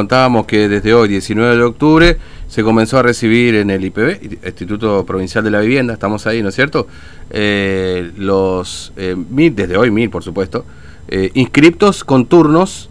Contábamos 0.00 0.46
que 0.46 0.68
desde 0.68 0.94
hoy, 0.94 1.08
19 1.08 1.56
de 1.56 1.62
octubre, 1.64 2.18
se 2.46 2.62
comenzó 2.62 2.98
a 2.98 3.02
recibir 3.02 3.56
en 3.56 3.68
el 3.68 3.84
IPB, 3.84 4.44
Instituto 4.46 5.04
Provincial 5.04 5.42
de 5.42 5.50
la 5.50 5.58
Vivienda, 5.58 5.92
estamos 5.92 6.24
ahí, 6.28 6.40
¿no 6.40 6.50
es 6.50 6.54
cierto? 6.54 6.86
Eh, 7.30 8.12
los 8.16 8.92
eh, 8.96 9.16
mil, 9.16 9.56
desde 9.56 9.76
hoy 9.76 9.90
mil, 9.90 10.08
por 10.08 10.22
supuesto, 10.22 10.64
eh, 11.08 11.32
inscriptos 11.34 12.04
con 12.04 12.26
turnos 12.26 12.88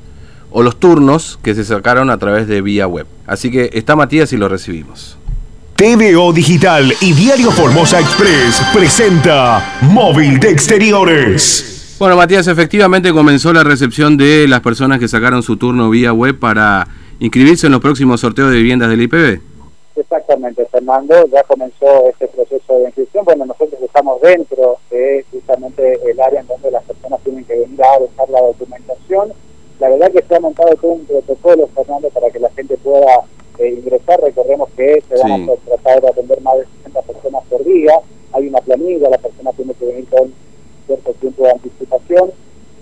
o 0.52 0.64
los 0.64 0.82
turnos 0.82 1.40
que 1.42 1.56
se 1.56 1.64
sacaron 1.64 2.10
a 2.10 2.18
través 2.18 2.46
de 2.46 2.62
vía 2.62 2.88
web. 2.88 3.08
Así 3.26 3.50
que 3.52 3.70
está 3.72 3.96
Matías 3.96 4.34
y 4.34 4.36
lo 4.36 4.50
recibimos. 4.50 5.18
TVO 5.78 6.34
Digital 6.34 6.94
y 7.00 7.14
Diario 7.14 7.52
Formosa 7.52 8.02
Express 8.02 8.62
presenta 8.74 9.80
Móvil 9.84 10.42
de 10.42 10.50
Exteriores. 10.50 11.77
Bueno, 12.00 12.16
Matías, 12.16 12.46
efectivamente 12.48 13.12
comenzó 13.12 13.52
la 13.54 13.64
recepción 13.64 14.18
de 14.18 14.48
las 14.48 14.62
personas 14.62 15.00
que 15.00 15.08
sacaron 15.08 15.42
su 15.42 15.58
turno 15.58 15.90
vía 15.90 16.14
web 16.14 16.38
para 16.38 16.88
inscribirse 17.20 17.66
en 17.66 17.72
los 17.72 17.82
próximos 17.82 18.22
sorteos 18.22 18.52
de 18.52 18.58
viviendas 18.58 18.90
del 18.92 19.02
IPB. 19.02 19.42
Exactamente, 19.96 20.64
Fernando, 20.68 21.26
ya 21.26 21.42
comenzó 21.42 22.08
este 22.10 22.28
proceso 22.28 22.78
de 22.78 22.86
inscripción. 22.86 23.26
Bueno, 23.26 23.48
nosotros 23.48 23.82
estamos 23.82 24.22
dentro 24.22 24.78
de 24.92 25.26
justamente 25.32 26.00
el 26.08 26.20
área 26.22 26.42
en 26.42 26.46
donde 26.46 26.70
las 26.70 26.84
personas 26.84 27.20
tienen 27.24 27.44
que 27.46 27.58
venir 27.58 27.82
a 27.82 28.00
dejar 28.00 28.30
la 28.30 28.42
documentación. 28.42 29.34
La 29.80 29.90
verdad 29.90 30.12
que 30.12 30.22
se 30.22 30.36
ha 30.36 30.40
montado 30.40 30.76
todo 30.76 30.92
un 30.92 31.06
protocolo, 31.06 31.68
Fernando, 31.74 32.10
para 32.10 32.30
que 32.30 32.40
la 32.40 32.52
gente 32.52 32.78
pueda 32.78 33.22
eh, 33.58 33.70
ingresar. 33.70 34.20
Recordemos 34.22 34.70
que 34.78 35.02
se 35.10 35.16
van 35.24 35.50
a 35.50 35.56
tratar 35.66 36.02
de 36.02 36.10
atender 36.10 36.42
más 36.42 36.58
de 36.58 36.66
60 36.84 37.02
personas 37.02 37.44
por 37.50 37.64
día. 37.64 37.94
Hay 38.34 38.48
una 38.50 38.60
planilla, 38.60 39.10
la 39.10 39.18
persona 39.18 39.52
tiene 39.54 39.74
que 39.74 39.86
venir 39.86 40.06
con 40.10 40.32
cierto 40.88 41.14
tiempo 41.14 41.44
de 41.44 41.52
anticipación, 41.52 42.32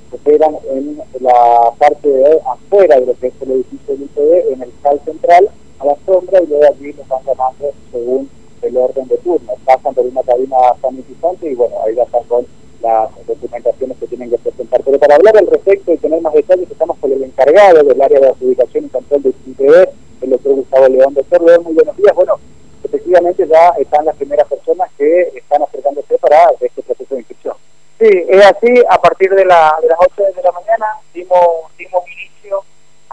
se 0.09 0.15
esperan 0.15 0.55
en 0.71 1.01
la 1.19 1.71
parte 1.77 2.07
de 2.07 2.39
afuera 2.45 2.99
de 2.99 3.07
lo 3.07 3.19
que 3.19 3.27
es 3.27 3.33
el 3.41 3.51
edificio 3.51 3.64
del 3.87 4.03
IPD, 4.03 4.53
en 4.53 4.61
el 4.63 4.71
sal 4.81 4.99
central, 5.05 5.49
a 5.79 5.85
la 5.85 5.95
sombra, 6.05 6.41
y 6.41 6.47
luego 6.47 6.65
allí 6.65 6.93
nos 6.93 7.07
van 7.07 7.23
llamando 7.25 7.71
según 7.91 8.29
el 8.61 8.77
orden 8.77 9.07
de 9.07 9.17
turno. 9.17 9.53
Pasan 9.65 9.93
por 9.93 10.05
una 10.05 10.23
cabina 10.23 10.57
sanitizante 10.81 11.51
y 11.51 11.55
bueno, 11.55 11.75
ahí 11.85 11.95
ya 11.95 12.03
están 12.03 12.23
con 12.23 12.45
las 12.81 13.09
documentaciones 13.27 13.97
que 13.97 14.07
tienen 14.07 14.29
que 14.29 14.37
presentar. 14.37 14.81
Pero 14.83 14.99
para 14.99 15.15
hablar 15.15 15.37
al 15.37 15.47
respecto 15.47 15.91
y 15.91 15.97
tener 15.97 16.21
más 16.21 16.33
detalles, 16.33 16.69
estamos 16.69 16.97
con 16.99 17.11
el 17.11 17.23
encargado 17.23 17.83
del 17.83 18.01
área 18.01 18.19
de 18.19 18.27
adjudicación 18.29 18.85
y 18.85 18.89
control 18.89 19.23
del 19.23 19.35
IPD, 19.47 19.89
el 20.21 20.29
doctor 20.29 20.55
Gustavo 20.55 20.87
León 20.87 21.13
de 21.13 21.23
Cerro. 21.23 21.61
Muy 21.61 21.73
buenos 21.73 21.97
días. 21.97 22.15
Bueno, 22.15 22.39
efectivamente 22.83 23.47
ya 23.47 23.69
están 23.79 24.05
las 24.05 24.15
primeras 24.15 24.47
personas 24.47 24.89
que 24.97 25.31
están 25.35 25.61
acercándose 25.63 26.17
para 26.17 26.37
este 26.59 26.81
proceso 26.81 27.15
de 27.15 27.21
inscripción. 27.21 27.55
Sí, 27.99 28.09
es 28.27 28.45
así, 28.45 28.83
a 28.89 28.97
partir 28.99 29.29
de, 29.33 29.45
la, 29.45 29.73
de 29.81 29.87
las 29.87 29.97
8 29.99 30.23
de 30.35 30.43
la 30.43 30.51
mañana 30.51 30.85
dimos, 31.13 31.39
dimos 31.77 32.03
inicio 32.11 32.63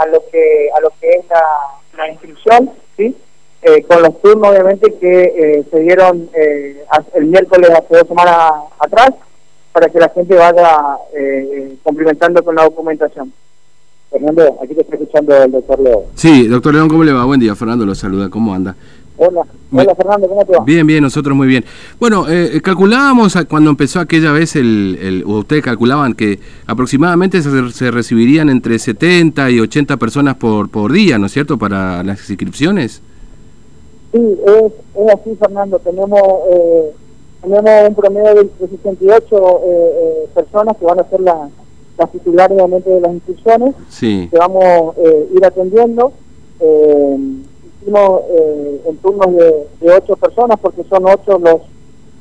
a 0.02 0.06
lo 0.06 0.22
que 0.30 0.70
a 0.76 0.80
lo 0.80 0.90
que 1.00 1.10
es 1.10 1.24
la, 1.96 2.08
inscripción, 2.08 2.70
¿sí? 2.96 3.16
Eh, 3.62 3.82
con 3.84 4.02
los 4.02 4.20
turnos 4.20 4.50
obviamente 4.50 4.92
que 4.98 5.22
eh, 5.22 5.64
se 5.70 5.78
dieron 5.80 6.28
eh, 6.34 6.84
el 7.14 7.26
miércoles 7.26 7.70
hace 7.70 7.96
dos 7.96 8.08
semanas 8.08 8.52
atrás 8.78 9.12
para 9.72 9.88
que 9.88 9.98
la 9.98 10.08
gente 10.08 10.34
vaya 10.34 10.96
eh, 11.14 11.76
cumplimentando 11.82 12.42
con 12.44 12.54
la 12.54 12.64
documentación. 12.64 13.32
Fernando, 14.10 14.58
aquí 14.62 14.74
te 14.74 14.82
está 14.82 14.96
escuchando 14.96 15.42
el 15.42 15.50
doctor 15.50 15.80
León. 15.80 16.02
Sí, 16.14 16.46
doctor 16.46 16.74
León, 16.74 16.88
¿cómo 16.88 17.02
le 17.02 17.12
va? 17.12 17.24
Buen 17.24 17.40
día, 17.40 17.54
Fernando 17.54 17.86
lo 17.86 17.94
saluda, 17.94 18.28
¿cómo 18.28 18.52
anda? 18.52 18.76
Hola, 19.24 19.42
hola 19.70 19.94
Fernando, 19.94 20.28
¿cómo 20.28 20.44
te 20.44 20.52
va? 20.52 20.64
Bien, 20.64 20.84
bien, 20.84 21.00
nosotros 21.00 21.36
muy 21.36 21.46
bien. 21.46 21.64
Bueno, 22.00 22.26
eh, 22.28 22.60
calculábamos 22.60 23.36
cuando 23.48 23.70
empezó 23.70 24.00
aquella 24.00 24.32
vez, 24.32 24.56
el, 24.56 24.98
el 25.00 25.24
ustedes 25.24 25.62
calculaban 25.62 26.14
que 26.14 26.40
aproximadamente 26.66 27.40
se, 27.40 27.70
se, 27.70 27.90
recibirían 27.92 28.48
entre 28.48 28.80
70 28.80 29.48
y 29.50 29.60
80 29.60 29.96
personas 29.96 30.34
por, 30.34 30.70
por 30.70 30.90
día, 30.90 31.18
¿no 31.18 31.26
es 31.26 31.32
cierto?, 31.32 31.56
para 31.56 32.02
las 32.02 32.28
inscripciones. 32.28 33.00
Sí, 34.12 34.18
es, 34.18 34.72
es 34.96 35.14
así, 35.14 35.36
Fernando. 35.38 35.78
Tenemos 35.78 36.20
eh, 36.50 36.90
tenemos 37.42 37.88
un 37.88 37.94
promedio 37.94 38.34
de 38.34 38.50
68 38.58 39.36
eh, 39.36 39.60
eh, 39.64 40.28
personas 40.34 40.76
que 40.76 40.84
van 40.84 40.98
a 40.98 41.08
ser 41.08 41.20
las, 41.20 41.50
las 41.96 42.10
titulares 42.10 42.56
de 42.56 43.00
las 43.00 43.12
inscripciones, 43.12 43.74
sí. 43.88 44.28
que 44.30 44.38
vamos 44.38 44.64
a 44.64 45.00
eh, 45.00 45.28
ir 45.32 45.44
atendiendo. 45.44 46.12
Eh, 46.58 47.16
hicimos 47.82 48.22
eh, 48.30 48.80
en 48.88 48.96
turnos 48.98 49.34
de, 49.34 49.66
de, 49.80 49.94
ocho 49.94 50.16
personas 50.16 50.58
porque 50.60 50.82
son 50.88 51.04
ocho 51.06 51.38
los 51.38 51.60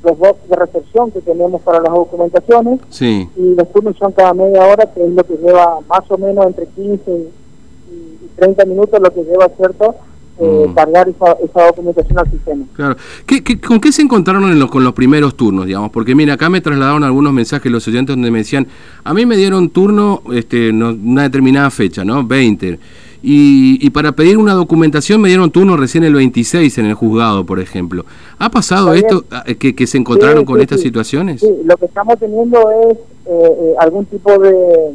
los 0.03 0.17
box 0.17 0.49
de 0.49 0.55
recepción 0.55 1.11
que 1.11 1.21
tenemos 1.21 1.61
para 1.61 1.79
las 1.79 1.93
documentaciones 1.93 2.79
sí. 2.89 3.29
y 3.35 3.53
los 3.53 3.71
turnos 3.71 3.95
son 3.97 4.11
cada 4.11 4.33
media 4.33 4.65
hora 4.65 4.91
que 4.91 5.03
es 5.03 5.11
lo 5.11 5.23
que 5.23 5.35
lleva 5.35 5.79
más 5.87 6.09
o 6.09 6.17
menos 6.17 6.47
entre 6.47 6.65
15 6.65 7.11
y, 7.11 8.25
y 8.25 8.29
30 8.35 8.65
minutos 8.65 8.99
lo 8.99 9.13
que 9.13 9.23
lleva 9.23 9.47
cierto 9.49 9.95
eh, 10.39 10.65
mm. 10.67 10.73
cargar 10.73 11.07
esa, 11.07 11.33
esa, 11.33 11.67
documentación 11.67 12.17
al 12.17 12.31
sistema. 12.31 12.65
Claro. 12.73 12.95
¿Qué, 13.27 13.43
qué, 13.43 13.59
con 13.59 13.79
qué 13.79 13.91
se 13.91 14.01
encontraron 14.01 14.45
en 14.45 14.57
los, 14.57 14.71
con 14.71 14.83
los 14.83 14.93
primeros 14.93 15.35
turnos, 15.35 15.67
digamos? 15.67 15.91
Porque 15.91 16.15
mira, 16.15 16.33
acá 16.33 16.49
me 16.49 16.61
trasladaron 16.61 17.03
algunos 17.03 17.31
mensajes 17.31 17.71
los 17.71 17.87
oyentes 17.87 18.15
donde 18.15 18.31
me 18.31 18.39
decían, 18.39 18.65
a 19.03 19.13
mí 19.13 19.25
me 19.27 19.37
dieron 19.37 19.69
turno 19.69 20.23
este, 20.33 20.73
no, 20.73 20.89
una 20.89 21.23
determinada 21.23 21.69
fecha, 21.69 22.03
¿no? 22.03 22.25
20. 22.25 22.79
Y, 23.23 23.77
y, 23.85 23.91
para 23.91 24.13
pedir 24.13 24.37
una 24.37 24.53
documentación 24.53 25.21
me 25.21 25.27
dieron 25.27 25.51
turno 25.51 25.77
recién 25.77 26.03
el 26.03 26.15
26 26.15 26.79
en 26.79 26.85
el 26.85 26.95
juzgado, 26.95 27.45
por 27.45 27.59
ejemplo. 27.59 28.03
¿Ha 28.39 28.49
pasado 28.49 28.93
esto, 28.93 29.25
que, 29.59 29.75
que, 29.75 29.87
se 29.87 29.99
encontraron 29.99 30.39
sí, 30.39 30.45
con 30.45 30.55
sí, 30.57 30.63
estas 30.63 30.79
sí. 30.79 30.85
situaciones? 30.85 31.41
Sí, 31.41 31.51
lo 31.63 31.77
que 31.77 31.85
estamos 31.85 32.17
teniendo 32.17 32.59
es 32.89 32.97
eh, 32.97 32.97
eh, 33.27 33.75
algún 33.77 34.05
tipo 34.05 34.39
de, 34.39 34.91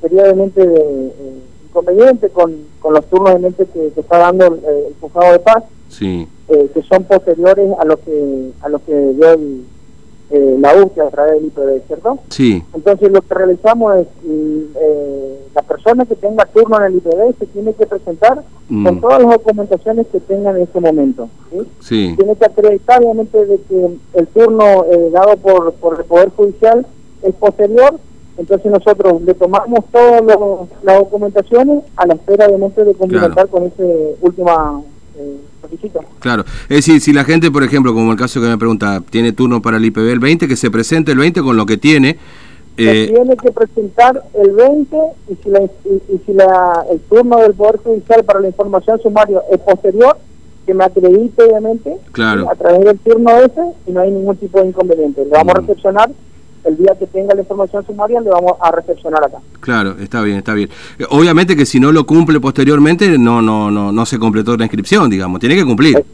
periódicamente, 0.00 0.66
de 0.66 1.06
eh, 1.06 1.12
inconveniente 1.68 2.30
con, 2.30 2.54
con, 2.80 2.94
los 2.94 3.04
turnos 3.10 3.34
de 3.34 3.40
mente 3.40 3.66
que, 3.66 3.92
que 3.92 4.00
está 4.00 4.18
dando 4.18 4.46
el, 4.46 4.54
el, 4.54 4.94
juzgado 4.98 5.32
de 5.32 5.38
paz, 5.40 5.64
que 5.98 6.82
son 6.88 7.04
posteriores 7.04 7.70
a 7.78 7.84
lo 7.84 8.00
que 8.00 8.50
a 8.62 8.68
lo 8.70 8.78
que 8.84 8.92
dio 8.92 9.32
el, 9.32 9.64
eh, 10.30 10.56
la 10.58 10.74
UCI 10.74 11.00
a 11.00 11.10
través 11.10 11.34
del 11.34 11.46
IPD, 11.46 11.86
¿cierto? 11.86 12.18
Sí. 12.28 12.62
Entonces 12.74 13.12
lo 13.12 13.22
que 13.22 13.34
realizamos 13.34 13.96
es 13.96 14.06
eh, 14.24 15.40
la 15.54 15.62
persona 15.62 16.04
que 16.04 16.16
tenga 16.16 16.44
turno 16.46 16.78
en 16.78 16.84
el 16.84 16.96
IPD 16.96 17.38
se 17.38 17.46
tiene 17.46 17.72
que 17.74 17.86
presentar 17.86 18.42
mm. 18.68 18.86
con 18.86 19.00
todas 19.00 19.22
las 19.22 19.30
documentaciones 19.30 20.06
que 20.08 20.18
tenga 20.20 20.50
en 20.50 20.62
ese 20.62 20.80
momento. 20.80 21.28
¿sí? 21.50 21.58
Sí. 21.80 22.14
Tiene 22.16 22.34
que 22.34 22.44
acreditar 22.44 23.00
obviamente 23.02 23.46
de 23.46 23.60
que 23.68 23.98
el 24.14 24.26
turno 24.28 24.84
eh, 24.90 25.10
dado 25.12 25.36
por, 25.36 25.72
por 25.74 26.00
el 26.00 26.04
Poder 26.04 26.30
Judicial 26.30 26.84
es 27.22 27.34
posterior, 27.36 27.98
entonces 28.36 28.70
nosotros 28.70 29.22
le 29.22 29.34
tomamos 29.34 29.84
todas 29.92 30.22
las 30.82 30.98
documentaciones 30.98 31.84
a 31.96 32.06
la 32.06 32.14
espera 32.14 32.46
obviamente 32.46 32.84
de 32.84 32.94
complementar 32.94 33.48
claro. 33.48 33.48
con 33.48 33.62
ese 33.64 34.16
última 34.20 34.82
eh. 35.18 35.36
Claro, 36.20 36.44
es 36.68 36.76
decir, 36.76 37.00
si 37.00 37.12
la 37.12 37.24
gente, 37.24 37.50
por 37.50 37.62
ejemplo, 37.62 37.92
como 37.92 38.12
el 38.12 38.18
caso 38.18 38.40
que 38.40 38.46
me 38.46 38.58
pregunta, 38.58 39.02
tiene 39.10 39.32
turno 39.32 39.60
para 39.62 39.78
el 39.78 39.84
IPB 39.84 40.08
el 40.10 40.18
20, 40.18 40.48
que 40.48 40.56
se 40.56 40.70
presente 40.70 41.12
el 41.12 41.18
20 41.18 41.42
con 41.42 41.56
lo 41.56 41.66
que 41.66 41.76
tiene. 41.76 42.18
Eh, 42.76 43.10
tiene 43.10 43.36
que 43.36 43.50
presentar 43.52 44.22
el 44.34 44.50
20 44.52 44.96
y 45.30 45.34
si, 45.42 45.48
la, 45.48 45.62
y, 45.62 46.14
y 46.14 46.20
si 46.26 46.32
la, 46.34 46.84
el 46.90 47.00
turno 47.00 47.38
del 47.38 47.54
Poder 47.54 47.78
Judicial 47.78 48.22
para 48.24 48.40
la 48.40 48.48
información 48.48 49.00
sumaria 49.00 49.40
es 49.50 49.58
posterior, 49.60 50.18
que 50.66 50.74
me 50.74 50.84
acredite 50.84 51.42
obviamente 51.42 51.96
claro. 52.12 52.50
a 52.50 52.54
través 52.54 52.84
del 52.84 52.98
turno 52.98 53.30
ese 53.38 53.62
y 53.86 53.92
no 53.92 54.00
hay 54.00 54.10
ningún 54.10 54.36
tipo 54.36 54.60
de 54.60 54.68
inconveniente. 54.68 55.24
Lo 55.24 55.30
vamos 55.30 55.54
mm. 55.54 55.56
a 55.56 55.60
recepcionar 55.60 56.10
el 56.66 56.76
día 56.76 56.94
que 56.98 57.06
tenga 57.06 57.34
la 57.34 57.40
información 57.40 57.84
sumaria 57.86 58.20
le 58.20 58.30
vamos 58.30 58.52
a 58.60 58.70
recepcionar 58.70 59.24
acá. 59.24 59.38
Claro, 59.60 59.96
está 60.00 60.22
bien, 60.22 60.38
está 60.38 60.54
bien. 60.54 60.68
Obviamente 61.10 61.56
que 61.56 61.66
si 61.66 61.80
no 61.80 61.92
lo 61.92 62.04
cumple 62.06 62.40
posteriormente 62.40 63.18
no 63.18 63.40
no 63.40 63.70
no 63.70 63.92
no 63.92 64.06
se 64.06 64.18
completó 64.18 64.56
la 64.56 64.64
inscripción, 64.64 65.08
digamos, 65.10 65.40
tiene 65.40 65.54
que 65.56 65.64
cumplir. 65.64 66.04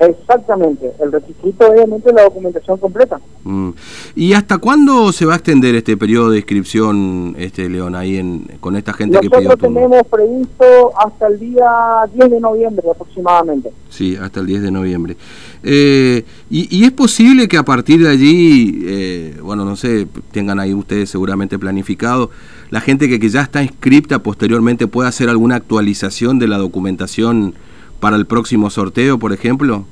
Exactamente, 0.00 0.92
el 1.00 1.10
requisito 1.10 1.68
obviamente 1.68 2.10
es 2.10 2.14
la 2.14 2.22
documentación 2.22 2.78
completa. 2.78 3.20
Mm. 3.42 3.70
¿Y 4.14 4.32
hasta 4.32 4.58
cuándo 4.58 5.10
se 5.12 5.26
va 5.26 5.32
a 5.32 5.36
extender 5.36 5.74
este 5.74 5.96
periodo 5.96 6.30
de 6.30 6.36
inscripción, 6.36 7.34
este 7.36 7.68
León, 7.68 7.96
ahí 7.96 8.16
en, 8.16 8.46
con 8.60 8.76
esta 8.76 8.92
gente 8.92 9.16
Nosotros 9.16 9.40
que 9.40 9.44
pidió 9.44 9.56
turno? 9.56 9.80
tenemos 9.80 10.06
previsto 10.06 10.92
hasta 10.96 11.26
el 11.26 11.40
día 11.40 11.68
10 12.14 12.30
de 12.30 12.40
noviembre 12.40 12.88
aproximadamente. 12.88 13.72
Sí, 13.90 14.14
hasta 14.14 14.38
el 14.38 14.46
10 14.46 14.62
de 14.62 14.70
noviembre. 14.70 15.16
Eh, 15.64 16.24
y, 16.48 16.78
y, 16.78 16.84
es 16.84 16.92
posible 16.92 17.48
que 17.48 17.56
a 17.56 17.64
partir 17.64 18.00
de 18.00 18.10
allí, 18.10 18.82
eh, 18.84 19.36
bueno, 19.42 19.64
no 19.64 19.74
sé, 19.74 20.06
tengan 20.30 20.60
ahí 20.60 20.74
ustedes 20.74 21.10
seguramente 21.10 21.58
planificado, 21.58 22.30
la 22.70 22.80
gente 22.80 23.08
que, 23.08 23.18
que 23.18 23.30
ya 23.30 23.42
está 23.42 23.64
inscripta 23.64 24.22
posteriormente 24.22 24.86
pueda 24.86 25.08
hacer 25.08 25.28
alguna 25.28 25.56
actualización 25.56 26.38
de 26.38 26.46
la 26.46 26.58
documentación 26.58 27.54
para 28.00 28.16
el 28.16 28.26
próximo 28.26 28.70
sorteo, 28.70 29.18
por 29.18 29.32
ejemplo? 29.32 29.84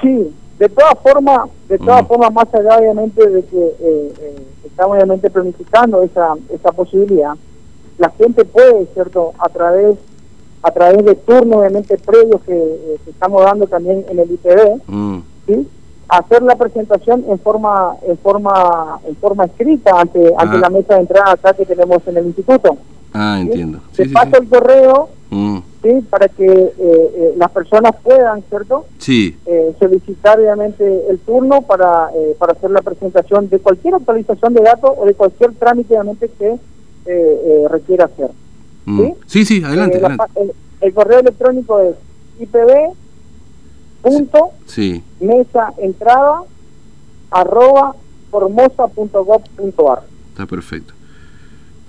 Sí, 0.00 0.34
de 0.58 0.68
todas 0.68 0.98
formas, 1.02 1.48
de 1.68 1.78
todas 1.78 2.02
mm. 2.04 2.06
formas, 2.06 2.32
más 2.32 2.54
allá 2.54 2.78
obviamente 2.78 3.26
de 3.26 3.44
que 3.44 3.58
eh, 3.58 4.12
eh, 4.20 4.46
estamos 4.64 4.96
obviamente 4.96 5.30
planificando 5.30 6.02
esa, 6.02 6.34
esa 6.50 6.72
posibilidad, 6.72 7.34
la 7.98 8.10
gente 8.10 8.44
puede, 8.44 8.86
¿cierto?, 8.94 9.32
a 9.38 9.48
través 9.48 9.96
a 10.62 10.70
través 10.72 11.02
de 11.06 11.14
turnos 11.14 11.60
obviamente 11.60 11.96
previos 11.96 12.42
que, 12.42 12.52
eh, 12.52 13.00
que 13.02 13.10
estamos 13.10 13.42
dando 13.42 13.66
también 13.66 14.04
en 14.10 14.18
el 14.18 14.30
IPD, 14.30 14.82
mm. 14.86 15.18
¿sí? 15.46 15.68
hacer 16.10 16.42
la 16.42 16.56
presentación 16.56 17.24
en 17.28 17.38
forma 17.38 17.96
en 18.02 18.18
forma 18.18 19.00
en 19.06 19.16
forma 19.16 19.44
escrita 19.44 19.98
ante 19.98 20.34
ah. 20.36 20.42
ante 20.42 20.58
la 20.58 20.68
mesa 20.68 20.94
de 20.94 21.00
entrada 21.00 21.32
acá 21.32 21.54
que 21.54 21.64
tenemos 21.64 22.06
en 22.06 22.16
el 22.16 22.26
instituto. 22.26 22.76
Ah, 23.14 23.38
entiendo. 23.40 23.78
¿sí? 23.92 24.04
Sí, 24.04 24.10
paso 24.10 24.36
el 24.36 24.48
correo 24.48 25.08
Mm, 25.30 25.58
¿sí? 25.82 25.90
Para 26.10 26.28
que 26.28 26.44
eh, 26.44 26.72
eh, 26.78 27.34
las 27.36 27.50
personas 27.52 27.94
puedan, 28.02 28.42
¿cierto? 28.48 28.84
Sí, 28.98 29.36
Eh, 29.46 29.72
solicitar 29.78 30.38
obviamente 30.38 30.84
el 31.08 31.18
turno 31.20 31.62
para, 31.62 32.10
eh, 32.14 32.34
para 32.38 32.52
hacer 32.52 32.70
la 32.70 32.82
presentación 32.82 33.48
de 33.48 33.58
cualquier 33.60 33.94
actualización 33.94 34.54
de 34.54 34.62
datos 34.62 34.90
o 34.96 35.06
de 35.06 35.14
cualquier 35.14 35.54
trámite 35.54 35.94
obviamente 35.94 36.28
que 36.38 36.56
requiera 37.68 38.04
hacer. 38.06 38.30
mm. 38.86 39.00
¿Sí? 39.00 39.14
sí, 39.26 39.44
sí, 39.44 39.64
adelante, 39.64 40.00
la 40.00 40.08
adelante. 40.08 40.52
el 40.80 40.94
correo 40.94 41.20
electrónico 41.20 41.80
es 41.80 41.94
ipb 42.40 42.92
punto 44.02 44.50
Sí, 44.66 45.02
mesa 45.20 45.72
entrada 45.78 46.42
arroba 47.30 47.94
formosa.gov.ar 48.30 50.02
está 50.32 50.46
perfecto. 50.46 50.94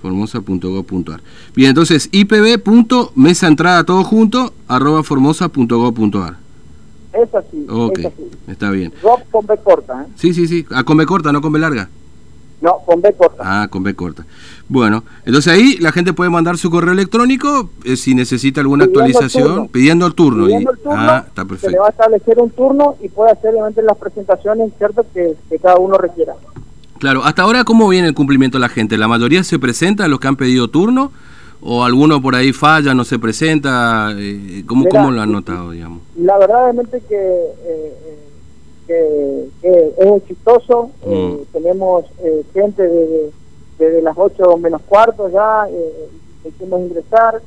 formosa.gov.ar. 0.02 1.20
Bien, 1.54 1.70
entonces 1.70 2.08
ipb.mesaentrada 2.12 3.84
todo 3.84 4.04
junto 4.04 4.52
arroba 4.68 5.02
formosa.gov.ar. 5.02 6.36
es 7.14 7.34
así, 7.34 7.66
Ok, 7.70 7.98
es 7.98 8.06
así. 8.06 8.30
está 8.48 8.70
bien. 8.70 8.92
Gov 9.02 9.20
con 9.30 9.46
B 9.46 9.56
corta, 9.64 10.02
¿eh? 10.02 10.12
Sí, 10.16 10.34
sí, 10.34 10.46
sí. 10.46 10.66
Ah, 10.70 10.84
con 10.84 10.96
B 10.96 11.06
corta, 11.06 11.32
no 11.32 11.40
con 11.40 11.52
B 11.52 11.58
larga. 11.58 11.88
No, 12.60 12.78
con 12.86 13.00
B 13.02 13.12
corta. 13.14 13.42
Ah, 13.44 13.66
con 13.68 13.82
B 13.82 13.92
corta. 13.94 14.24
Bueno, 14.68 15.02
entonces 15.26 15.52
ahí 15.52 15.78
la 15.78 15.90
gente 15.90 16.12
puede 16.12 16.30
mandar 16.30 16.56
su 16.58 16.70
correo 16.70 16.92
electrónico 16.92 17.70
eh, 17.84 17.96
si 17.96 18.14
necesita 18.14 18.60
alguna 18.60 18.84
Pidiendo 18.84 19.00
el 19.00 19.14
actualización, 19.14 19.48
turno. 19.48 19.68
pidiendo 19.72 20.06
el 20.06 20.14
turno. 20.14 20.44
Pidiendo 20.46 20.70
y- 20.70 20.74
el 20.74 20.78
turno, 20.80 20.96
ah, 21.00 21.24
está 21.26 21.42
se 21.42 21.44
le 21.44 21.48
perfecto. 21.48 21.80
va 21.80 21.86
a 21.86 21.90
establecer 21.90 22.38
un 22.38 22.50
turno 22.50 22.94
y 23.02 23.08
puede 23.08 23.32
hacer 23.32 23.50
obviamente 23.50 23.82
las 23.82 23.96
presentaciones 23.98 24.72
cierto 24.78 25.04
que, 25.12 25.34
que 25.50 25.58
cada 25.58 25.76
uno 25.78 25.98
requiera. 25.98 26.34
Claro, 27.02 27.24
hasta 27.24 27.42
ahora, 27.42 27.64
¿cómo 27.64 27.88
viene 27.88 28.06
el 28.06 28.14
cumplimiento 28.14 28.58
de 28.58 28.60
la 28.60 28.68
gente? 28.68 28.96
¿La 28.96 29.08
mayoría 29.08 29.42
se 29.42 29.58
presenta, 29.58 30.06
los 30.06 30.20
que 30.20 30.28
han 30.28 30.36
pedido 30.36 30.68
turno? 30.68 31.10
¿O 31.60 31.82
alguno 31.82 32.22
por 32.22 32.36
ahí 32.36 32.52
falla, 32.52 32.94
no 32.94 33.02
se 33.04 33.18
presenta? 33.18 34.12
Eh, 34.16 34.62
¿cómo, 34.68 34.84
Mira, 34.84 34.90
¿Cómo 35.00 35.10
lo 35.10 35.20
han 35.20 35.32
notado, 35.32 35.72
digamos? 35.72 36.00
La 36.16 36.38
verdad 36.38 36.72
que, 37.08 37.16
eh, 37.16 37.92
eh, 38.06 38.18
que, 38.86 39.48
que 39.60 39.92
es 39.98 40.22
exitoso, 40.22 40.92
eh, 41.04 41.38
Mm. 41.40 41.52
tenemos 41.52 42.04
eh, 42.22 42.44
gente 42.54 42.84
desde, 42.84 43.32
desde 43.80 44.00
las 44.02 44.14
8 44.16 44.56
menos 44.58 44.80
cuarto 44.82 45.28
ya, 45.28 45.66
hicimos 46.48 46.82
ingresar, 46.82 47.42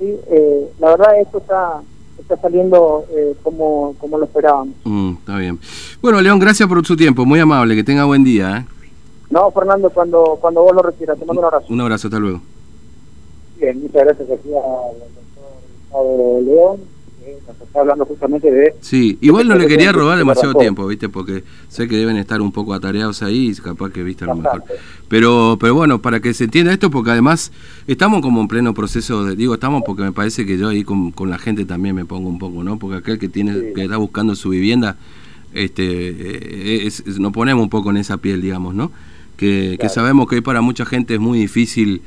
¿sí? 0.00 0.16
Eh, 0.30 0.66
la 0.80 0.88
verdad 0.90 1.20
esto 1.20 1.38
está 1.38 1.80
está 2.18 2.36
saliendo 2.38 3.04
eh, 3.14 3.36
como, 3.44 3.94
como 4.00 4.18
lo 4.18 4.24
esperábamos. 4.24 4.74
Mm, 4.82 5.12
está 5.20 5.38
bien. 5.38 5.60
Bueno, 6.02 6.20
León, 6.20 6.40
gracias 6.40 6.68
por 6.68 6.84
su 6.84 6.96
tiempo, 6.96 7.24
muy 7.24 7.38
amable, 7.38 7.76
que 7.76 7.84
tenga 7.84 8.04
buen 8.04 8.24
día. 8.24 8.66
¿eh? 8.68 8.75
No, 9.36 9.50
Fernando, 9.50 9.90
cuando, 9.90 10.38
cuando 10.40 10.62
vos 10.62 10.74
lo 10.74 10.80
requieras, 10.82 11.18
te 11.18 11.26
mando 11.26 11.40
un 11.42 11.44
abrazo. 11.46 11.66
Un 11.68 11.80
abrazo, 11.82 12.08
hasta 12.08 12.18
luego. 12.18 12.40
Bien, 13.60 13.82
muchas 13.82 14.02
gracias 14.04 14.30
aquí 14.30 14.48
al 14.48 14.98
doctor 15.92 16.42
León, 16.42 16.80
que 17.22 17.36
nos 17.46 17.60
está 17.60 17.80
hablando 17.80 18.06
justamente 18.06 18.50
de... 18.50 18.74
Sí, 18.80 19.18
igual 19.20 19.46
no 19.48 19.56
le 19.56 19.66
quería 19.66 19.92
robar 19.92 20.16
demasiado 20.16 20.54
tiempo, 20.54 20.86
¿viste? 20.86 21.10
Porque 21.10 21.44
sé 21.68 21.86
que 21.86 21.96
deben 21.98 22.16
estar 22.16 22.40
un 22.40 22.50
poco 22.50 22.72
atareados 22.72 23.22
ahí 23.22 23.50
y 23.50 23.54
capaz 23.56 23.90
que, 23.90 24.02
¿viste? 24.02 24.24
A 24.24 24.28
lo 24.28 24.36
mejor. 24.36 24.62
Pero, 25.08 25.58
pero 25.60 25.74
bueno, 25.74 26.00
para 26.00 26.20
que 26.20 26.32
se 26.32 26.44
entienda 26.44 26.72
esto, 26.72 26.90
porque 26.90 27.10
además 27.10 27.52
estamos 27.86 28.22
como 28.22 28.40
en 28.40 28.48
pleno 28.48 28.72
proceso 28.72 29.22
de, 29.24 29.36
digo, 29.36 29.52
estamos 29.52 29.82
porque 29.84 30.02
me 30.02 30.12
parece 30.12 30.46
que 30.46 30.56
yo 30.56 30.68
ahí 30.68 30.82
con, 30.82 31.10
con 31.10 31.28
la 31.28 31.36
gente 31.36 31.66
también 31.66 31.94
me 31.94 32.06
pongo 32.06 32.30
un 32.30 32.38
poco, 32.38 32.64
¿no? 32.64 32.78
Porque 32.78 32.96
aquel 32.96 33.18
que 33.18 33.28
tiene, 33.28 33.52
Sí. 33.52 33.66
que 33.74 33.82
está 33.84 33.98
buscando 33.98 34.34
su 34.34 34.48
vivienda, 34.48 34.96
este, 35.52 35.82
eh, 36.08 36.86
es- 36.86 37.00
es- 37.06 37.18
nos 37.18 37.34
ponemos 37.34 37.62
un 37.62 37.68
poco 37.70 37.90
en 37.90 37.98
esa 37.98 38.16
piel, 38.16 38.40
digamos, 38.40 38.74
¿no? 38.74 38.90
Que, 39.36 39.76
que 39.80 39.88
sabemos 39.88 40.26
que 40.28 40.36
hoy 40.36 40.40
para 40.40 40.60
mucha 40.60 40.84
gente 40.86 41.14
es 41.14 41.20
muy 41.20 41.38
difícil 41.38 42.02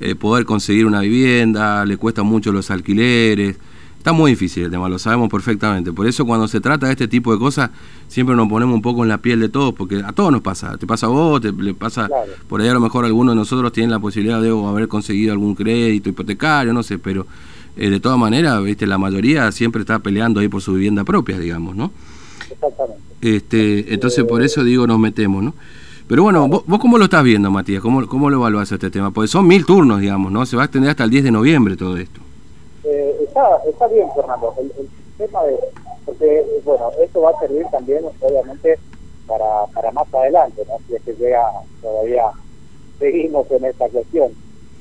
eh, 0.00 0.14
poder 0.14 0.44
conseguir 0.44 0.86
una 0.86 1.00
vivienda, 1.00 1.84
le 1.84 1.96
cuestan 1.96 2.26
mucho 2.26 2.52
los 2.52 2.70
alquileres. 2.70 3.56
Está 3.98 4.12
muy 4.12 4.30
difícil 4.30 4.62
el 4.64 4.70
tema, 4.70 4.88
lo 4.88 4.96
sabemos 4.98 5.28
perfectamente. 5.28 5.92
Por 5.92 6.06
eso 6.06 6.24
cuando 6.24 6.46
se 6.46 6.60
trata 6.60 6.86
de 6.86 6.92
este 6.92 7.08
tipo 7.08 7.32
de 7.32 7.38
cosas, 7.40 7.70
siempre 8.06 8.36
nos 8.36 8.48
ponemos 8.48 8.72
un 8.76 8.80
poco 8.80 9.02
en 9.02 9.08
la 9.08 9.18
piel 9.18 9.40
de 9.40 9.48
todos, 9.48 9.74
porque 9.74 9.96
a 10.04 10.12
todos 10.12 10.30
nos 10.30 10.40
pasa. 10.40 10.78
Te 10.78 10.86
pasa 10.86 11.06
a 11.06 11.08
vos, 11.08 11.40
te, 11.40 11.50
le 11.52 11.74
pasa 11.74 12.06
Claro. 12.06 12.30
por 12.48 12.60
ahí 12.60 12.68
a 12.68 12.74
lo 12.74 12.80
mejor 12.80 13.04
algunos 13.04 13.34
de 13.34 13.36
nosotros 13.40 13.72
tienen 13.72 13.90
la 13.90 13.98
posibilidad 13.98 14.40
de 14.40 14.50
haber 14.50 14.86
conseguido 14.86 15.32
algún 15.32 15.56
crédito 15.56 16.08
hipotecario, 16.08 16.72
no 16.72 16.84
sé, 16.84 16.98
pero 17.00 17.26
eh, 17.76 17.90
de 17.90 17.98
todas 17.98 18.18
maneras, 18.18 18.62
viste, 18.62 18.86
la 18.86 18.98
mayoría 18.98 19.50
siempre 19.50 19.80
está 19.80 19.98
peleando 19.98 20.38
ahí 20.38 20.48
por 20.48 20.62
su 20.62 20.74
vivienda 20.74 21.02
propia, 21.02 21.36
digamos, 21.36 21.74
¿no? 21.74 21.90
Exactamente. 22.50 23.02
Este, 23.20 23.92
entonces 23.92 24.24
por 24.24 24.42
eso 24.42 24.62
digo 24.62 24.86
nos 24.86 25.00
metemos, 25.00 25.42
¿no? 25.42 25.54
Pero 26.08 26.22
bueno, 26.22 26.48
¿vos, 26.48 26.64
vos 26.66 26.78
cómo 26.80 26.96
lo 26.96 27.04
estás 27.04 27.22
viendo, 27.22 27.50
Matías? 27.50 27.82
¿Cómo, 27.82 28.06
¿Cómo 28.06 28.30
lo 28.30 28.38
evaluás 28.38 28.72
este 28.72 28.90
tema? 28.90 29.10
Porque 29.10 29.28
son 29.28 29.46
mil 29.46 29.66
turnos, 29.66 30.00
digamos, 30.00 30.32
¿no? 30.32 30.46
Se 30.46 30.56
va 30.56 30.62
a 30.62 30.64
extender 30.64 30.90
hasta 30.90 31.04
el 31.04 31.10
10 31.10 31.24
de 31.24 31.30
noviembre 31.30 31.76
todo 31.76 31.98
esto. 31.98 32.20
Eh, 32.84 33.14
está, 33.28 33.58
está 33.68 33.86
bien, 33.88 34.08
Fernando, 34.14 34.54
el, 34.58 34.72
el 34.78 34.88
sistema 34.88 35.44
de... 35.44 35.58
Porque, 36.06 36.46
bueno, 36.64 36.90
esto 37.02 37.20
va 37.20 37.30
a 37.30 37.40
servir 37.40 37.66
también, 37.70 38.02
obviamente, 38.20 38.78
para, 39.26 39.66
para 39.74 39.92
más 39.92 40.12
adelante, 40.14 40.62
¿no? 40.66 40.78
Si 40.88 40.94
es 40.94 41.02
que 41.02 41.12
llega, 41.12 41.44
todavía 41.82 42.24
seguimos 42.98 43.50
en 43.50 43.66
esta 43.66 43.86
cuestión, 43.90 44.32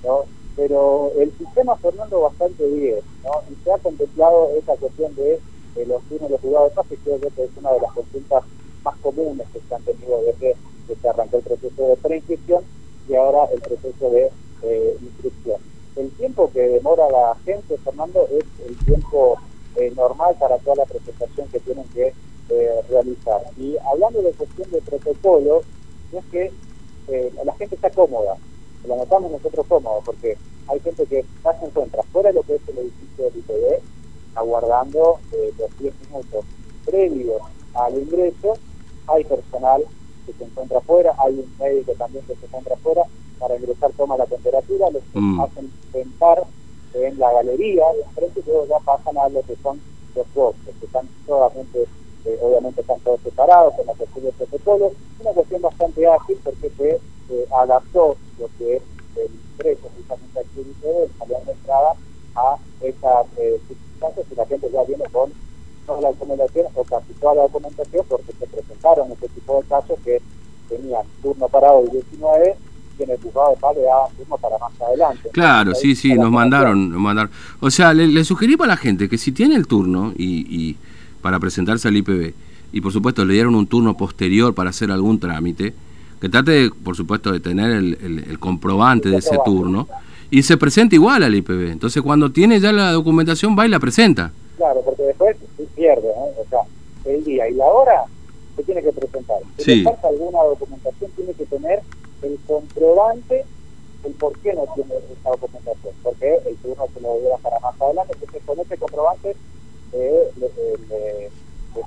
¿no? 0.06 0.22
Pero 0.56 1.12
el 1.20 1.32
sistema, 1.38 1.76
Fernando, 1.76 2.22
bastante 2.22 2.66
bien, 2.68 3.00
¿no? 3.26 3.32
Y 3.52 3.64
se 3.66 3.74
ha 3.74 3.78
contemplado 3.80 4.50
esa 4.58 4.78
cuestión 4.78 5.14
de, 5.16 5.40
los 5.86 6.02
turnos 6.04 6.32
de 6.32 6.38
juzgados 6.38 6.70
de 6.70 6.76
paz, 6.76 6.86
que 6.88 6.96
creo 6.96 7.20
que 7.20 7.44
es 7.44 7.50
una 7.58 7.72
de 7.74 7.82
las 7.82 7.92
consultas 7.92 8.44
más 8.84 8.96
comunes 9.00 9.46
que 9.52 9.60
se 9.60 9.76
han 9.76 9.84
tenido 9.84 10.22
desde 10.26 10.56
que 10.88 10.96
se 10.96 11.10
arrancó 11.10 11.38
el 11.38 11.44
proceso 11.44 11.88
de 11.88 11.98
preinscripción 11.98 12.64
y 13.08 13.16
ahora 13.16 13.52
el 13.54 13.62
proceso 13.62 14.10
de 14.10 14.32
eh, 14.64 14.98
inscripción. 15.02 15.62
El 15.96 16.12
tiempo 16.12 16.52
que 16.54 16.62
demora 16.62 17.10
la 17.10 17.36
gente, 17.44 17.78
Fernando, 17.80 18.28
es 18.32 18.46
el 18.68 18.78
tiempo 18.86 19.40
eh, 19.76 19.92
normal 19.96 20.36
para 20.40 20.58
toda 20.60 20.78
la 20.78 20.86
presentación 20.86 21.48
que 21.50 21.60
tienen 21.60 21.86
que 21.90 22.14
eh, 22.50 22.82
realizar. 22.90 23.42
Y 23.58 23.76
hablando 23.78 24.22
de 24.22 24.32
cuestión 24.32 24.70
de 24.72 24.82
protocolo, 24.82 25.62
es 26.12 26.26
que 26.32 26.52
eh, 27.08 27.34
la 27.44 27.54
gente 27.56 27.76
está 27.76 27.90
cómoda, 27.90 28.38
lo 28.88 28.96
notamos 28.96 29.32
nosotros 29.32 29.66
cómodos, 29.68 30.04
porque 30.06 30.38
hay 30.68 30.80
gente 30.80 31.06
que 31.06 31.26
ya 31.44 31.60
se 31.60 31.66
encuentra 31.66 32.04
fuera 32.12 32.30
de 32.30 32.36
lo 32.36 32.44
que 32.44 32.56
es 32.56 32.62
el 32.70 32.78
edificio 32.78 33.26
del 33.26 33.38
IPD, 33.38 33.84
aguardando 34.36 35.20
los 35.58 35.80
10 35.80 35.94
minutos 36.08 36.46
previos 36.86 37.42
al 37.74 37.98
ingreso, 37.98 38.54
hay 39.08 39.24
personal 39.24 39.84
que 40.28 40.34
se 40.34 40.44
encuentra 40.44 40.80
afuera, 40.80 41.16
hay 41.20 41.40
un 41.40 41.56
médico 41.58 41.94
también 41.98 42.26
que 42.26 42.36
se 42.36 42.46
encuentra 42.46 42.76
afuera, 42.76 43.08
para 43.40 43.56
ingresar 43.56 43.94
toma 43.94 44.18
la 44.18 44.26
temperatura, 44.26 44.90
los 44.92 45.04
Mm. 45.14 45.40
hacen 45.42 45.74
sentar 45.92 46.48
en 46.94 47.18
la 47.18 47.32
galería 47.32 47.86
de 47.94 48.02
enfrente 48.02 48.40
y 48.42 48.44
luego 48.44 48.68
ya 48.68 48.80
pasan 48.80 49.18
a 49.18 49.30
lo 49.30 49.42
que 49.44 49.56
son 49.64 49.82
los 50.16 50.28
boxes, 50.34 50.76
que 50.80 50.86
están 50.86 51.10
solamente, 51.26 51.88
eh, 52.26 52.40
obviamente 52.42 52.82
están 52.82 53.00
todos 53.02 53.22
separados 53.22 53.74
con 53.76 53.86
la 53.86 53.94
cuestión 53.94 54.26
del 54.26 54.34
protocolo, 54.34 54.94
una 55.20 55.32
cuestión 55.34 55.62
bastante 55.62 56.06
ágil 56.08 56.40
porque 56.44 56.70
se 56.72 57.02
eh, 57.30 57.48
adaptó 57.52 58.18
lo 58.38 58.50
que 58.58 58.78
es 58.78 58.84
el 59.16 59.32
ingreso 59.34 59.90
justamente 59.96 60.40
aquí 60.40 60.62
en 60.62 60.72
IPD, 60.72 61.04
el 61.04 61.12
salón 61.18 61.46
de 61.46 61.52
entrada, 61.54 61.96
a 62.36 62.60
esas 62.82 63.28
eh, 63.38 63.62
circunstancias 63.68 64.28
y 64.30 64.36
la 64.36 64.46
gente 64.46 64.70
ya 64.72 64.84
viene 64.84 65.06
con 65.12 65.34
toda 65.88 66.02
la 66.02 66.10
documentación 66.10 66.66
o 66.76 66.84
casi 66.84 67.14
toda 67.20 67.34
la 67.36 67.42
documentación 67.44 68.06
porque 68.08 68.32
se 68.40 68.46
presentaron 68.46 69.12
este 69.14 69.28
tipo 69.30 69.60
de 69.62 69.68
casos 69.68 69.98
que 70.06 70.22
tenían 70.70 71.02
turno 71.24 71.48
para 71.48 71.72
hoy 71.72 71.90
19 71.92 72.56
y 73.00 73.04
en 73.04 73.10
el 73.12 73.18
juzgado 73.22 73.52
de 73.52 73.58
paz 73.58 73.76
le 73.76 73.84
daban 73.84 74.12
turno 74.18 74.38
para 74.38 74.58
más 74.60 74.82
adelante. 74.82 75.30
Claro, 75.32 75.70
Entonces, 75.72 75.82
sí, 75.82 75.96
sí, 75.96 76.14
nos 76.16 76.32
mandaron, 76.32 76.92
nos 76.92 77.00
mandaron. 77.02 77.32
O 77.62 77.72
sea, 77.72 77.94
le, 77.94 78.08
le 78.08 78.24
sugerí 78.24 78.58
para 78.58 78.70
la 78.74 78.78
gente 78.78 79.08
que 79.10 79.18
si 79.18 79.32
tiene 79.32 79.56
el 79.56 79.66
turno 79.68 80.14
y, 80.18 80.46
y 80.50 80.78
para 81.22 81.40
presentarse 81.40 81.88
al 81.88 81.98
IPB, 81.98 82.34
y 82.74 82.82
por 82.82 82.92
supuesto 82.92 83.24
le 83.24 83.34
dieron 83.34 83.56
un 83.56 83.66
turno 83.68 83.96
posterior 83.96 84.54
para 84.54 84.72
hacer 84.72 84.92
algún 84.92 85.20
trámite, 85.20 85.74
que 86.20 86.28
trate, 86.30 86.70
por 86.84 86.96
supuesto, 86.98 87.32
de 87.32 87.40
tener 87.40 87.72
el, 87.72 87.98
el- 88.04 88.20
el 88.30 88.40
comprobante 88.40 89.10
de 89.10 89.18
ese 89.18 89.38
turno, 89.46 89.88
y 90.30 90.44
se 90.44 90.58
presenta 90.58 90.96
igual 90.96 91.24
al 91.24 91.34
IPB. 91.36 91.70
Entonces, 91.72 92.02
cuando 92.04 92.32
tiene 92.32 92.60
ya 92.60 92.74
la 92.74 92.92
documentación, 92.92 93.56
va 93.58 93.66
y 93.66 93.70
la 93.70 93.80
presenta. 93.80 94.32
Claro, 94.68 94.82
porque 94.82 95.04
después 95.04 95.38
se 95.56 95.64
pierde, 95.68 96.10
¿no? 96.14 96.26
O 96.42 96.46
sea, 96.50 96.60
el 97.06 97.24
día 97.24 97.48
y 97.48 97.54
la 97.54 97.68
hora 97.68 98.04
se 98.58 98.64
tiene 98.64 98.82
que 98.84 98.92
presentar. 98.92 99.38
Si 99.56 99.64
Sí. 99.64 99.76
le 99.78 99.84
falta 99.86 100.10
alguna 100.10 100.44
documentación, 100.44 101.10
tiene 101.12 101.34
que 101.36 101.46
tener 101.46 101.84
el 102.22 102.38
comprobante 102.46 103.46
el 104.04 104.14
por 104.16 104.36
qué 104.40 104.52
no 104.54 104.66
tiene 104.76 104.94
esa 104.96 105.30
documentación. 105.30 105.94
Porque 106.04 106.36
el 106.46 106.58
turno 106.58 106.86
se 106.94 107.00
lo 107.00 107.18
diera 107.20 107.38
para 107.38 107.60
más 107.62 107.80
adelante. 107.82 108.14
Entonces, 108.20 108.42
con 108.46 108.60
ese 108.60 108.78
comprobante 108.78 109.36
eh, 109.94 110.32
le, 110.36 110.48
le- 110.50 110.78
le- 110.90 111.32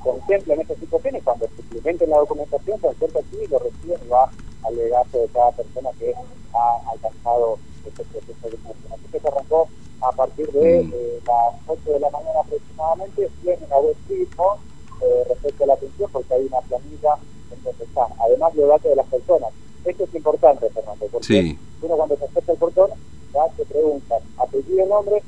contemplan 0.02 0.60
esas 0.62 0.78
situaciones. 0.78 1.22
Cuando 1.22 1.48
suplementen 1.56 2.08
la 2.08 2.16
documentación, 2.16 2.80
se 2.80 2.88
acerca 2.88 3.18
aquí 3.18 3.36
y 3.44 3.46
lo 3.48 3.58
reciben 3.58 3.98
y 4.06 4.08
va 4.08 4.30
al 4.62 4.74
legato 4.74 5.18
de 5.18 5.28
cada 5.28 5.50
persona 5.52 5.90
que 5.98 6.14
ha 6.54 6.90
alcanzado 6.92 7.58
este 7.86 8.04
proceso 8.04 8.48
de 8.48 8.56
inscripción. 8.56 8.92
Así 8.94 9.02
que 9.12 9.20
se 9.20 9.28
arrancó 9.28 9.68
a 10.02 10.12
partir 10.12 10.50
de 10.52 10.82
Mm. 10.84 10.92
eh, 10.94 11.20
las 11.26 11.54
8 11.66 11.92
de 11.92 12.00
la 12.00 12.08
mañana 12.08 12.40
aproximadamente, 12.40 13.28
tienen 13.42 13.64
una 13.66 13.78
web 13.80 13.96
ritmo 14.08 14.56
eh, 15.02 15.24
respecto 15.28 15.64
a 15.64 15.66
la 15.66 15.74
atención, 15.74 16.10
porque 16.10 16.34
hay 16.34 16.46
una 16.46 16.60
planilla 16.62 17.14
en 17.52 17.62
donde 17.62 17.84
están, 17.84 18.06
además 18.18 18.54
los 18.54 18.68
datos 18.68 18.90
de 18.90 18.96
las 18.96 19.06
personas. 19.08 19.50
Esto 19.84 20.04
es 20.04 20.14
importante, 20.14 20.70
Fernando, 20.70 21.06
porque 21.12 21.19
Sí. 21.30 21.56
uno 21.82 21.96
cuando 21.96 22.16
se 22.16 22.24
acerca 22.24 22.50
al 22.50 22.58
portón, 22.58 22.90
ya 23.32 23.40
se 23.56 23.64
pregunta 23.64 24.16
apellido, 24.36 24.84
nombre, 24.86 25.22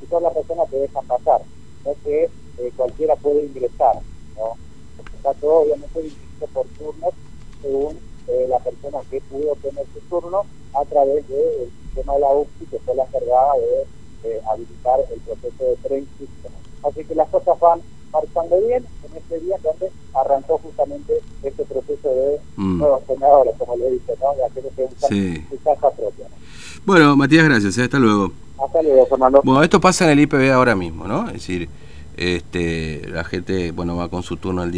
y 0.00 0.06
son 0.06 0.22
las 0.22 0.32
personas 0.32 0.70
te 0.70 0.78
dejan 0.78 1.04
pasar, 1.04 1.42
no 1.84 1.96
que 2.04 2.30
eh, 2.58 2.72
cualquiera 2.76 3.16
puede 3.16 3.46
ingresar, 3.46 3.96
¿no? 4.36 4.54
Está 5.16 5.34
todo 5.34 5.62
obviamente 5.62 6.00
dividido 6.00 6.46
por 6.52 6.66
turnos 6.78 7.12
según 7.60 7.98
eh, 8.28 8.46
la 8.48 8.60
persona 8.60 8.98
que 9.10 9.20
pudo 9.22 9.56
tener 9.56 9.84
su 9.92 10.00
turno 10.08 10.44
a 10.74 10.84
través 10.84 11.26
del 11.26 11.72
sistema 11.82 12.14
de 12.14 12.20
la 12.20 12.34
UCI 12.34 12.66
que 12.70 12.78
fue 12.78 12.94
la 12.94 13.02
encargada 13.02 13.52
de 14.22 14.40
habilitar 14.52 15.00
el 15.12 15.20
proceso 15.22 15.64
de 15.64 15.76
preinscripción. 15.88 16.52
Así 16.84 17.04
que 17.04 17.14
las 17.16 17.28
cosas 17.30 17.58
van 17.58 17.82
marchando 18.12 18.60
bien 18.66 18.84
en 19.04 19.16
este 19.16 19.40
día 19.40 19.56
donde 19.62 19.90
arrancó 20.14 20.58
justamente 20.58 21.14
este 21.42 21.64
proceso 21.64 22.08
de 22.08 22.40
mm. 22.56 22.78
nuevos 22.78 23.02
senadores, 23.06 23.54
como 23.58 23.76
le 23.76 23.90
dije, 23.92 24.12
¿no? 24.20 24.34
de 24.34 24.44
aquellos 24.44 24.72
que 24.74 24.84
usan 24.84 25.10
sí. 25.10 25.46
su 25.50 25.62
casa 25.62 25.90
propia. 25.90 26.26
Bueno, 26.84 27.16
Matías, 27.16 27.44
gracias. 27.44 27.78
¿eh? 27.78 27.82
Hasta 27.82 27.98
luego. 27.98 28.32
Hasta 28.64 28.82
luego, 28.82 29.06
Fernando. 29.06 29.40
Bueno, 29.44 29.62
esto 29.62 29.80
pasa 29.80 30.04
en 30.04 30.10
el 30.12 30.20
IPB 30.20 30.50
ahora 30.52 30.74
mismo, 30.74 31.06
¿no? 31.06 31.26
Es 31.28 31.34
decir, 31.34 31.68
este, 32.16 33.02
la 33.08 33.24
gente, 33.24 33.72
bueno, 33.72 33.96
va 33.96 34.08
con 34.08 34.22
su 34.22 34.36
turno 34.36 34.62
al 34.62 34.70
día. 34.70 34.76